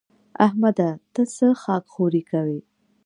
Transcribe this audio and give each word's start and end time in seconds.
احمده! 0.45 0.89
ته 1.13 1.21
څه 1.35 1.47
خاک 1.61 1.83
ښوري 1.93 2.21
کوې؟ 2.31 2.59